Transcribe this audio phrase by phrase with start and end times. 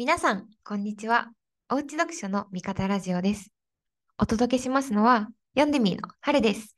[0.00, 1.30] 皆さん、こんにちは。
[1.70, 3.50] おうち読書の味方ラジオです。
[4.16, 6.74] お届けしますのは、読んでみーの春です。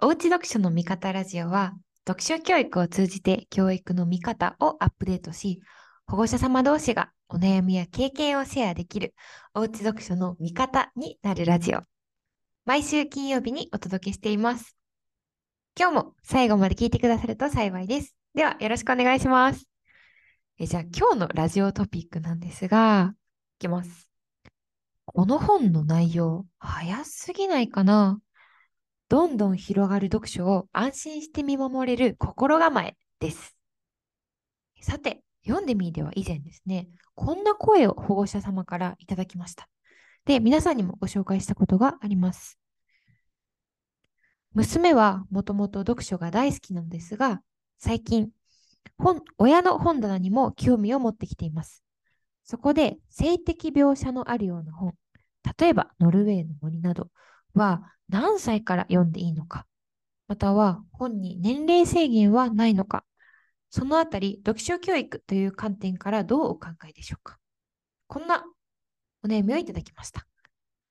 [0.00, 1.74] おうち読書の味方ラジオは、
[2.06, 5.60] 読書教育を通じて教育の見方をアップデートし、
[6.06, 9.12] 保護者様同士がお悩みや経験をシェアできる
[9.52, 11.82] おうち読書の味方になるラジオ。
[12.64, 14.74] 毎週金曜日にお届けしています。
[15.78, 18.16] 今日も最後まで聞いてくださると幸いです。
[18.34, 19.77] では、よろしくお願いします。
[20.60, 23.14] えじゃあ今日のラジオトピックなんですが、
[23.58, 24.08] いきます。
[25.04, 28.18] この本の内容、早すぎないかな？
[29.08, 33.56] どんどん広がる読書を安心して見守れる心構えです。
[34.80, 39.68] さて、読んでみーでは以前ですね、こんな声を保護者様からいただきました。
[40.24, 42.58] で、皆さんにもご紹介したことがあります。
[44.54, 47.42] 娘はもともと読書が大好きなのですが、
[47.78, 48.30] 最近、
[48.96, 51.82] 本親の本棚にも興味を持ってきています。
[52.44, 54.94] そこで性的描写のあるような本、
[55.58, 57.08] 例えばノルウェーの森など
[57.54, 59.66] は何歳から読んでいいのか、
[60.28, 63.04] または本に年齢制限はないのか、
[63.70, 67.38] そのあたり読書教育という観点からどうお考えでしょうか。
[68.06, 68.44] こんな
[69.22, 70.26] お悩みをいただきました。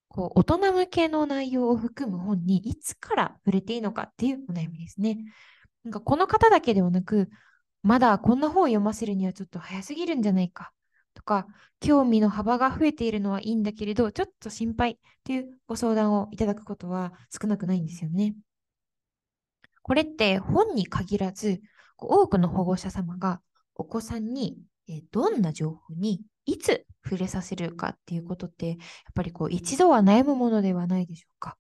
[0.09, 5.17] こう大人向けの内容を含む本にいつから触れていいのかっていうお悩みですね。
[5.83, 7.29] なんかこの方だけではなく、
[7.83, 10.72] まだこんな本を読ませるにはちょっと早すぎるんじゃないか
[11.14, 11.47] とか、
[11.80, 18.36] 興味の幅が増えているのはいいんだけれど、ちょっと心配というご相談をいただくことは少なくないんですよね。
[19.84, 21.61] これって本に限らず、
[21.97, 23.42] 多くの保護者様が
[23.73, 24.58] お子さんに
[25.12, 28.78] どんな情報にいつ触れさせるかっていうことって、やっ
[29.16, 31.58] ぱりこう一度は悩むものではないでしょうか。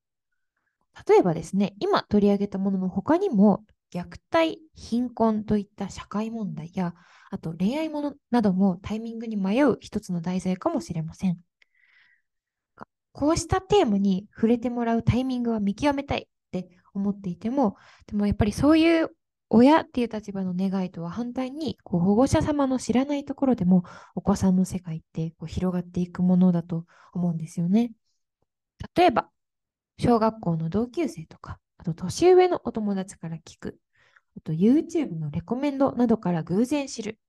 [1.07, 6.93] 例えばですね、今取り上げたものの他にも、虐待、貧困といった社会問題や、
[7.29, 11.37] あと恋愛ものなどもタイミングに迷う一つの題材かもしれません。
[13.11, 19.09] こうしたテーマに触れてもらうタイミングは見極めたいって思っていても、でもやっぱりそういう
[19.49, 23.83] 親っていう立場の願いとは反対に、こう保護者様の知らないところでも
[24.13, 27.91] お子さんの世界ってこう広がっていくものだと思うんですよね。
[28.95, 29.29] 例えば、
[29.99, 33.79] 小学校の同級生とか、あと年上のお友達から聞く。
[34.37, 37.19] あと YouTube のレコメンドなどから偶然知る。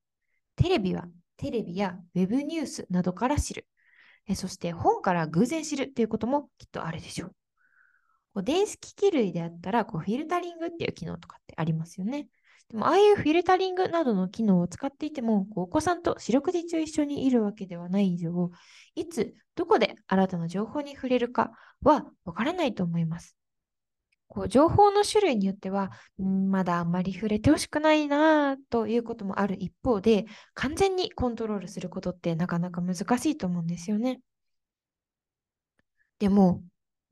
[0.57, 3.67] テレビはテレビや Web ニュースなどから知る。
[4.27, 7.29] えそして本から偶然知るっていうこともきっとあるでしょう。
[8.35, 12.29] こう電子機器類であったらこうフィルタリングっていう機能とかってありますよね。
[12.69, 18.51] でもああいうフィルタリングなどの機能を使っていてもこうお子さんと四六時中一緒にいるわけではない以上、
[18.95, 23.37] いつどこで新たな情報に触れるかはわからないと思います。
[24.39, 34.21] こう情報の種類によっては、まだあんまり触れてほしくないなということもある一方で、完全にコントロールすることってなかなか難しいと思うんですよね。
[36.21, 36.63] でも、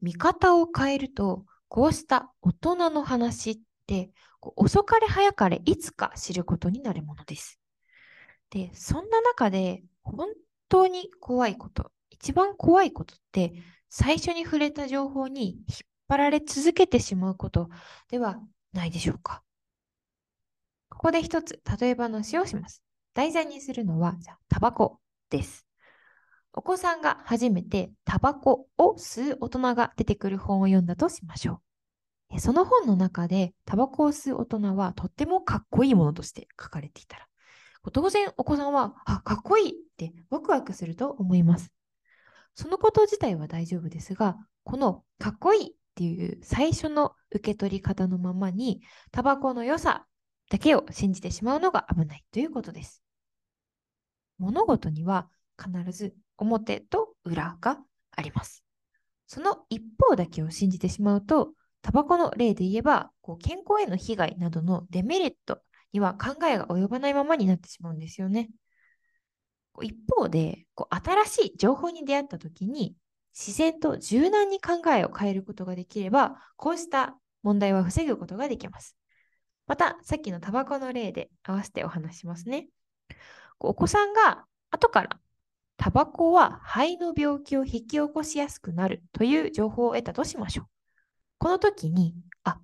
[0.00, 3.58] 見方を変えると、こうした大人の話っ
[3.88, 4.12] て、
[4.54, 7.58] 遅かれ早かれいつか知ることになるものです。
[8.50, 10.28] で、そんな中で、本
[10.68, 13.52] 当に怖いこと、一番怖いことって、
[13.88, 17.68] 最初に触れた情報に引っ張られ続けてしまうこと
[18.10, 18.40] では
[18.72, 19.42] ないでしょうか。
[20.88, 22.82] ここで一つ例え話をします。
[23.14, 25.00] 題材にするのは、じゃ、タバコ
[25.30, 25.66] です。
[26.52, 31.60] お子さんが初めてタバコを吸う大人が出てくる本を読んだとしましょ
[32.30, 32.40] う。
[32.40, 37.26] その本の中でタバコを吸う大人はとってもかっこいいものとして書かれていたら、
[37.92, 41.70] 当然お子さんは、あ、かっこいいってワクワクすると思います。
[42.54, 50.06] そのこと自体は大丈夫ですが、このかっこいいっていう最初の受け取り方のままに、タバコの良さ
[50.50, 53.02] だけを信じてしまうのが危ないということです。
[54.36, 57.78] 物事には必ず表と裏が
[58.10, 58.62] あります。
[59.26, 65.62] その一方だけを信じてしまうと、タバコの例で言えば、こう健康への被害などのデメリット
[65.94, 68.50] には考えが及ばないままになってしまうんですよね。
[69.82, 72.94] 一方で、こう新しい情報に出会ったときに、
[73.38, 78.96] 自然と柔軟に考えを変えることができれば、こうした問題は防ぐことができます。
[79.66, 82.68] また、さっきのタバコの例で合わせてお話しますね。
[83.58, 85.20] お子さんが後から
[85.76, 90.66] タバコは肺の病気を引き起こしやすくなるという情報を得たとしましょう。
[91.38, 92.60] この時に、あ、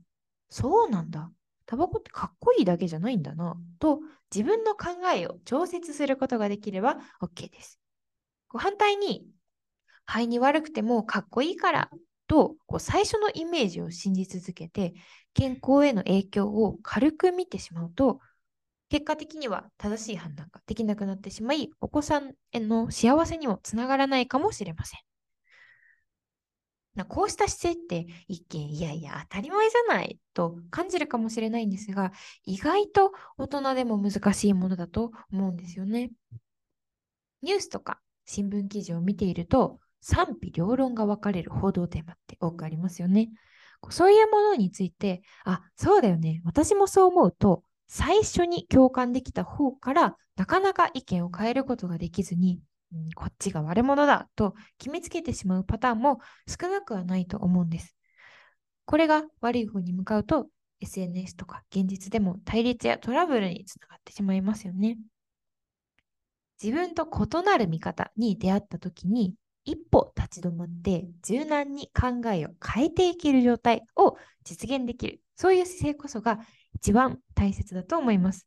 [0.49, 1.31] そうなんだ。
[1.67, 4.01] タバコってかっこいいだけじゃないんだな、と
[4.35, 7.79] 自分の考えを調節することができれば OK です。
[8.49, 9.27] 反対に、
[10.07, 11.91] 肺に悪くてもかっこいいから
[12.27, 14.95] とこう最初のイメージを信じ続けて
[15.35, 18.21] 健康への影響を軽く見てしまうと
[18.93, 25.01] 結果的には正しい判断ができなくなってしまい、お子さんへの幸せにもつながらないかもしれません。
[26.95, 32.13] なこうした姿勢って一見いやいや当たり前じゃないと感じるかもしれないんですが
[32.45, 36.11] 意外と大人でも難しいものだと思うんですよね。
[37.41, 43.31] ニュースとか新聞記事を見ていると賛否両論が分かれる報道テーマって多くありますよね。
[43.89, 52.61] そういうものについてあそうだよね私もそう思うと最初に共感できた方からなかなか意見を変えることができずに
[52.95, 57.97] うん、こっちが悪者だと決めつけてしまうパターンも少なくはないと思うんです。
[58.85, 60.49] これが悪い方に向かうと
[60.81, 64.99] SNS とか現実でも対立やトラブルにつながってしまいますよね。
[66.63, 76.39] 自分と異なる見方に出会った時に一歩立ち止まって柔軟に考えを変えていける状態を実現できるそういう姿勢こそが
[76.75, 78.47] 一番大切だと思います。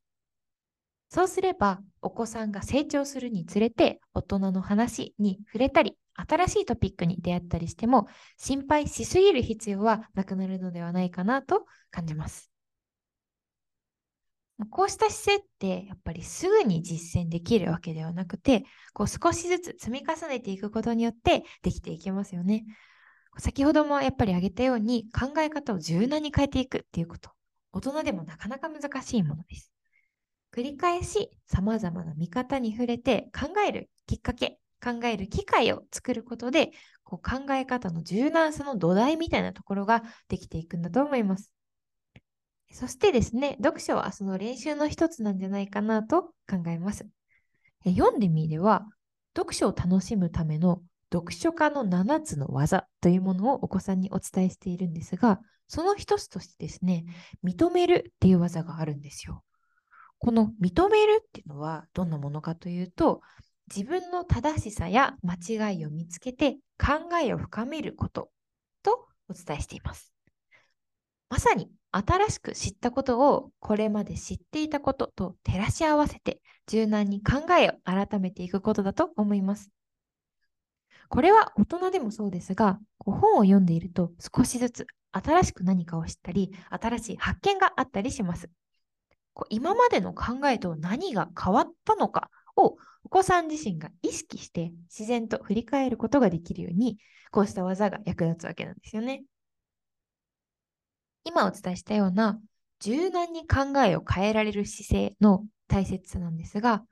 [1.09, 8.07] そうすれば、お子さんが成長するにつれて、大人の話に触れたり、新しいトピックに出会ったりしても、
[8.38, 12.55] 心配しすぎる必要はなくなるのではないかなと感じます。
[14.69, 18.63] こうした姿勢ってやっぱりすぐに実践できるわけではなくて、
[18.94, 22.63] こう少しずつ積み重ねていくことによってできていきますよね。
[23.38, 27.31] 先ほどもやっぱり挙げたように考え方を柔軟に変えていくっていうこと、
[27.74, 29.72] 大人でもなかなか難しいものです。
[30.54, 36.72] 繰り返し様々な見方に触れて考えるきっかけ、考える機会を作ることで、
[37.04, 41.52] こう考え方の柔軟さの土台みたいなところができていくんだと思います。
[42.71, 47.07] そしてですね、読書はその練習の一つなんじゃないかなと考えます。
[47.85, 48.85] 読んでみでは、
[49.35, 50.81] 読書を楽しむための
[51.13, 57.06] 読書家の7つの技というものをお子さんにお伝えしているんですが、その一つとしてですね、
[57.44, 59.44] 認めるっていう技があるんですよ。
[60.19, 63.21] この認めるっていうのはどんなものかというと、
[63.73, 68.29] 自分の正しさや間違いを見つけて考えを深めること
[68.83, 70.13] とお伝えしています。
[71.29, 79.71] まさに新しく知ったことをこれまで知っていたことと照らし合わせて柔軟に考えを改めていくことだと思います。
[81.07, 88.50] これは大人でもそうですが、本を読んでいると少しずつ新しく何かを知ったり、新しい発見があったりします。
[89.50, 92.75] 今までの考えと何が変わったのかを
[93.06, 96.97] お子さん自身が意識して自然と振り返ることができるように、
[97.31, 99.24] こうした技が役立つわけなんですよね。
[101.25, 102.39] 今お伝えしたような
[102.80, 106.83] 柔軟に考えを変えられる姿勢の大切さなんですが、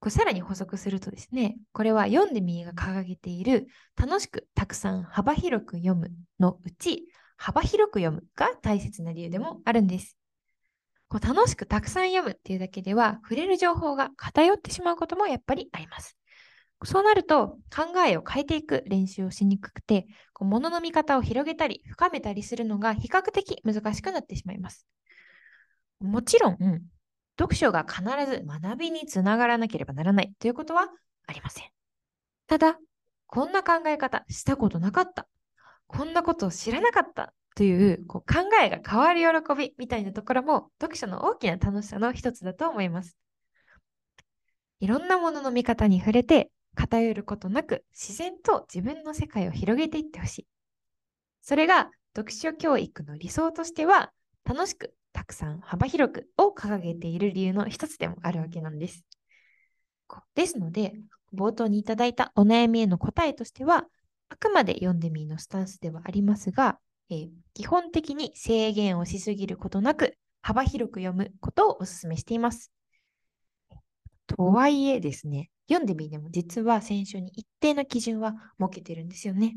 [0.00, 3.66] こさらに補足するとですね、これは読んでみーが掲げている
[3.96, 6.10] 楽しくたくさん幅広く読む
[6.40, 7.06] のうち、
[7.36, 10.16] 幅広く読むが大切な理由でもあるんです。
[11.08, 16.16] こう楽しくたくさん読むっていうだけでは、触れる情報が偏ってしまうこともやっぱりあります。
[16.86, 24.86] そうなると、考えを変えていく練習をしにくくて、こう物の見方を広げたり、深めたりするのが比較的難しくなってしまいます。
[26.00, 26.58] もちろん、
[27.38, 30.88] 読書が必ず学びにつながらなければならないということは
[31.26, 31.68] ありません。
[32.46, 32.78] ただ、
[33.26, 35.28] こんな考え方したことなかった。
[35.86, 43.16] こんなことを知らなかったというこう考えが変わる喜びみたいなところも読書の大きな楽しさの一つだと思います。
[44.80, 50.46] いろんなものの見方に触れて偏ることなく自然と自分の世界を広げていってほしい。
[51.40, 54.12] それが読書教育の理想としては
[54.44, 59.04] 楽しくたくさん幅広くを掲げている理由の一つでもあるわけなんです。
[60.34, 60.94] ですので、
[61.34, 63.86] 冒頭にいただいたお悩みへの答えとしては、
[64.28, 66.78] あくまで読んでみーのスタンスではありますが、
[67.10, 72.72] えー、基本的に制限をしすぎることなく幅広く読むことをお勧めしています。
[74.26, 79.56] とはいえですね、読んでみても実は先週に一定の基準は設けてるんですよね。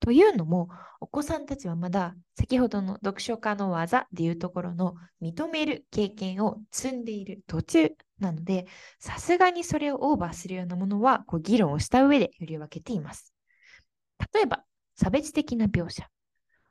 [0.00, 0.68] というのも、
[1.00, 8.66] お子さんたちはまだ先ほどの読書家の技でいうところの認める経験を積んでいる途中なので、
[9.00, 13.34] さすがにそれをオーバーするようなものはこう議論をした上で振り分けています。
[14.32, 16.08] 例えば、差別的な描写。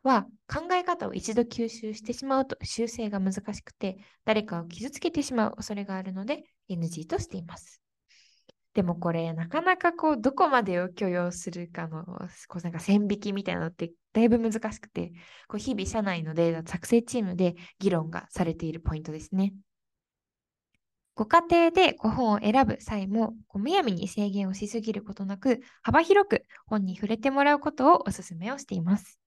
[0.03, 7.81] は考え方を一度吸収してしまうと修正が難しくて誰かを傷つけてしまう恐れがあるので NG としています。
[8.77, 12.05] でもこれなかなかこうどこまでを許容するかの
[12.47, 15.13] こうなんか線引きみたいなのってだいぶ難しくて
[15.47, 19.55] こう日々社内のデータ作成チームで議論がされているポイントですね。
[21.15, 29.19] ご家庭でご本を選ぶ際も、こうむやみに制限をしすぎることなく、幅広く本に触れてもらうことをお勧めをしています。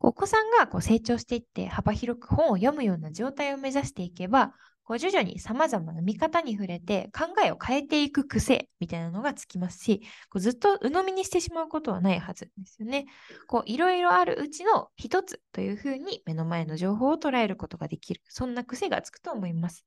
[0.00, 4.54] お子さんがこう成長していって幅広く本を読むような状態を目指していけば、
[4.86, 10.00] こう徐々に様々な見方に触れて考えを変えていく癖みたいなのがつきますし、
[10.30, 13.06] こうずっと鵜呑みにしてしまうことはないはずですよね。
[13.48, 18.22] こういろいろあるうちの一つというふうに目の前の情報を捉えることができる。
[18.28, 19.84] そんな癖がつくと思います。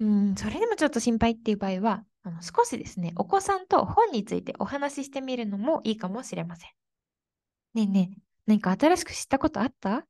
[0.00, 6.70] うん、それでもちょっと心配っていう場合は、あの少しですね、お子さんと本についてお話ししてみるのもいいかもしれません。
[7.74, 10.04] ねえねえ、何か新しく知ったことあった？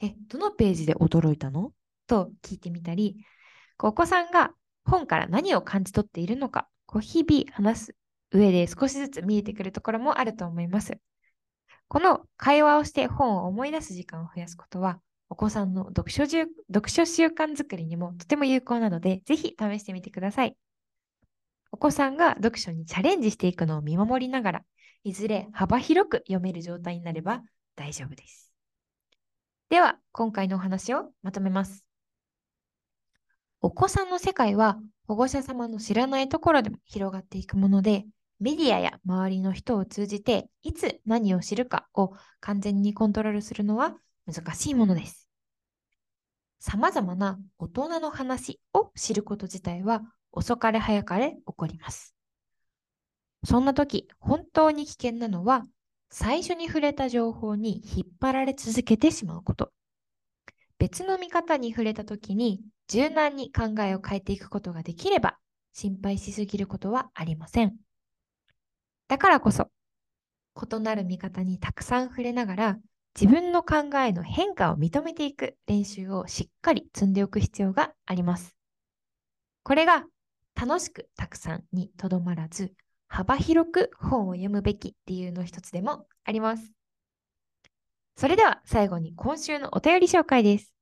[0.00, 1.72] え、どのページで驚いたの？
[2.12, 3.16] と聞いてみたり、
[3.78, 4.50] お子さんが
[4.84, 7.96] 本から何を感じ取っているのか、こう日々話す
[8.30, 10.98] 上で少しずつ見えてくるところもあると思います。
[11.88, 15.00] この会話をして本を思い出す時間を増やすことは、
[15.30, 16.52] お子さんの読書読
[16.88, 20.54] 書習慣づくりにもとても有効なので、ぜひ試してみてください。
[21.70, 24.62] お子さんが読書にチャレンジしていくのを見守りながら、
[25.04, 27.42] いずれ幅広く読める状態になれば
[27.74, 28.52] 大丈夫です。
[29.70, 31.91] では、今回のお話をまとめます。
[33.64, 34.76] お子さんの世界は
[35.06, 38.04] 保護者様の知らないところでも広がっていくもので、
[38.40, 43.94] メディアや周りの人を通じていつ何を知るかを完全にコントロールするのは
[44.26, 45.28] 難しいものです。
[46.58, 50.02] 様々な大人の話を知ること自体は
[50.32, 52.16] 遅かれ早かれ起こります。
[53.44, 55.64] そんな時、本当に危険なのは
[56.10, 59.72] 最初に触れた情報に引っ張られ続けてしまうこと。
[60.78, 62.60] 別の見方に触れた時に
[62.92, 65.38] 柔軟に考えを変えていくことができれば、
[65.72, 67.74] 心配しすぎることはありません。
[69.08, 69.70] だからこそ、
[70.54, 72.78] 異なる見方にたくさん触れながら、
[73.18, 78.54] 自分の考えの変化を認めていく練習をしっかり積んでおく必要があります。
[79.62, 80.04] これが
[80.54, 82.74] 楽しくたくさんにとどまらず、
[83.08, 86.70] 幅広く本を読むべき理由の一つでもあります。
[88.16, 90.74] それでは最後に今週のお便り紹介です。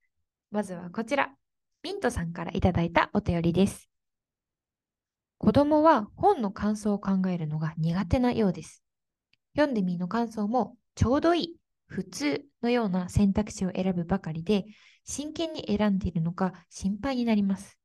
[0.50, 1.39] まずはこちら。
[1.82, 3.88] ミントさんからいただいたお便りです。
[5.38, 8.82] 子供は本の感想を考えるのが苦手なようです。
[9.56, 11.56] 読んでみの感想もちょうどいい、
[11.86, 14.66] 普通のような選択肢を選ぶばかりで、
[15.04, 17.78] 真剣に選んでいるのか心配になります。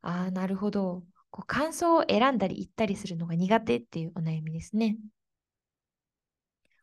[0.00, 1.04] ああ、なるほど。
[1.30, 4.98] こう感想を選んだり言ったりするのが苦手っていうお悩みですね。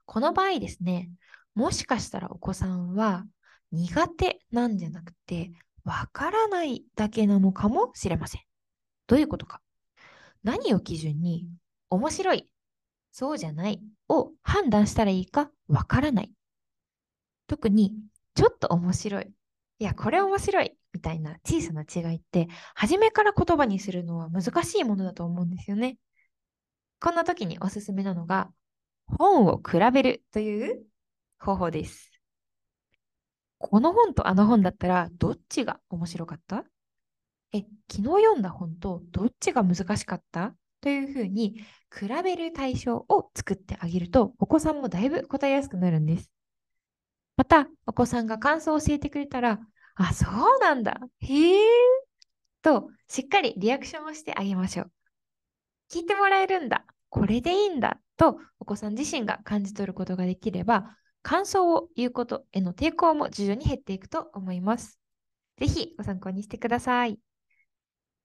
[0.06, 1.12] この場合ですね、
[1.54, 3.26] もしかしたらお子さんは
[3.72, 5.52] 苦手なんじゃなくて、
[5.90, 8.42] わからないだけなのかもしれません。
[9.08, 9.60] どういうことか。
[10.44, 11.50] 何を基準に
[11.90, 12.48] 面白い、
[13.12, 16.32] そうじゃないを判断したらいいかわからない。
[17.48, 17.96] 特に
[18.36, 19.32] ちょっと面白い。
[19.80, 25.98] いや、これ面白いみたいな小さな違いって、初めから言葉にするのは難しいものだと思うんですよね。
[27.00, 28.52] こんな時におすすめなのが、
[29.08, 30.86] 本を比べるという
[31.40, 32.19] 方法です。
[33.60, 36.64] この本とあの本だったらどっちが面白かった？
[37.54, 37.60] え、
[37.92, 40.56] 昨日読んだ本とどっちが難しかった？
[40.82, 41.60] というふうに
[41.94, 46.32] 比べる対象を作ってあげるとお子さんもだいぶ答えやすくなるんです。
[47.36, 49.60] また、お子さんが感想を教えてくれたら、
[49.96, 51.00] あ、そうなんだ。
[51.20, 51.60] へえ。
[52.62, 54.92] と、しっかりリアクションをしてあげましょう。
[55.90, 56.86] 聞いてもらえるんだ。
[57.10, 58.00] これでいいんだ。
[58.18, 65.00] と、お子さん自身が感じ取ることができれば、感想を言うことへの抵抗も徐々に減っていくと思います。
[65.58, 67.20] ぜひご参考にしてください。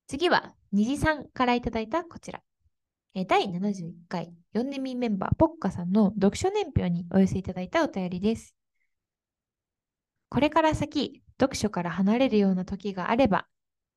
[0.06, 2.42] 次は、虹さんからいただいたこちら。
[3.26, 8.56] 第71回、読んでみメンバー、ポッカさんの読書年表にお寄せいただいたお便りです。
[10.28, 13.46] これから先、読書から離れるような時があれば、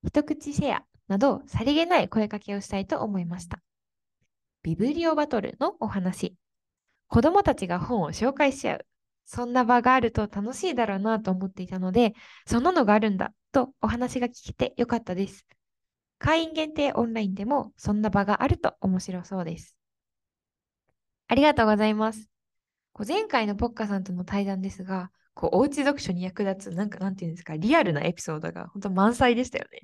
[0.04, 3.60] 一口シェアなど、さりげない声かけをしたいと思いました。
[4.62, 6.36] ビブリオバトルのお話。
[7.08, 8.86] 子供たちが本を紹介し合う。
[9.24, 12.14] そんな場があると楽しいだろうなと思っていたので、
[12.46, 15.46] そんなのがあるんだとお話が聞けてよかったです。
[16.18, 19.76] 会員限定オンラインでもそんな場があると面白そうです。
[21.28, 22.28] ありがとうございます。
[22.92, 29.82] こう前回のポッカさんとの対談ですが、こうおうち読書に役立つ、なんかなんていうんですか、リアルなエピソードが本当満載でしたよね。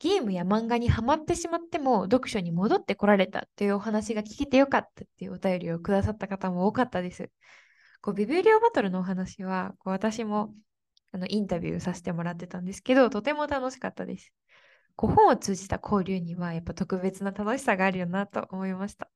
[0.00, 7.30] ゲームや漫画にハマってしまっても読書に戻ってこられたというお話が聞けてよかったっていうお便りをくださった方も多かったです。
[8.00, 10.54] こうビブリオバトルのお話はこう私も
[11.12, 14.32] あのインタビューさせてもらってたんですけど、とても楽しかったです。
[14.96, 19.10] こう本を通じた交流にはやっぱ特別な楽しさがあるよなと思いました。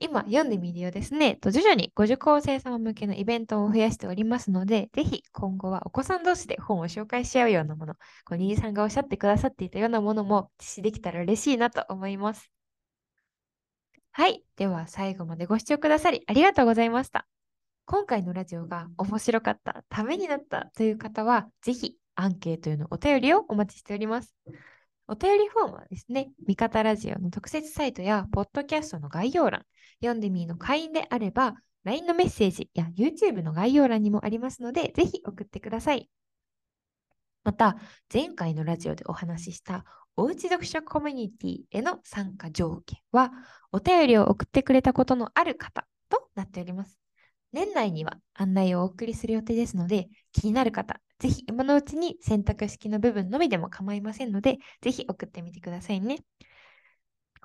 [0.00, 12.50] 今読んでみるようですね、と徐々にご受講生様向けのイベントを増やしておりますので、ぜひ今後はお子さん同士で本を紹介し合うようなもの、こうニーさんがおっしゃってくださっていたようなものも実施できたら嬉しいなと思います。
[14.12, 14.44] はい。
[14.56, 17.26] では最後までご視聴くださりありがとうございました。
[17.86, 24.34] 今回のラジオが面白かった、ためになったという方は、ぜひアンケートへのお便りをお待ちしております。
[25.06, 29.64] お便りフォームはですね、味方ラジオの特設サイトや、ポッドキャストの概要欄、
[30.00, 36.08] 読んでみーの会員であれば、LINE のメッセージや YouTube の概要欄にもありますので、ぜひ送ってください。
[37.44, 37.76] また、
[38.12, 39.84] 前回のラジオでお話しした
[40.16, 43.30] おうち読書コミュニティへの参加条件は、
[43.72, 46.98] お便りを送ってくれたことのある方となっております。
[47.52, 56.18] 年内には案内をお送りする予定ですので、気になる方、ぜひ今のうちに選択式の部分のみでも構いませんので、ぜひ送ってみてくださいね。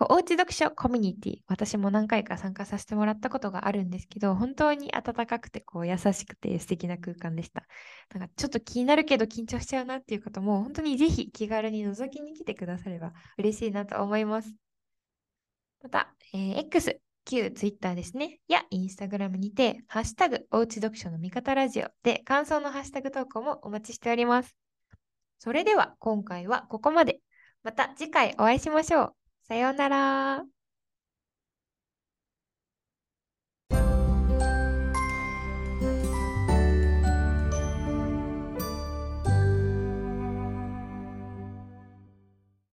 [0.02, 7.66] おうち読書コミュニティ、私も何回か参加させてもらったことがあるんですけど、本当に温かくてこう優しくて素敵な空間でした。
[8.14, 14.56] なんかちょっと気になるけど緊張しちゃうなっていう方も、本当にぜひ気軽に覗きに来てくだされば嬉しいなと思います。
[15.84, 16.98] また、えー、X、
[17.30, 24.56] 旧 Twitter ですね、や Instagram にて、ハッシュタグおうち読書の味方ラジオで感想のハッシュタグ投稿もお待ちしております。
[25.38, 27.20] それでは今回はここまで。
[27.62, 29.14] また次回お会いしましょう。
[29.48, 30.59] さようなら。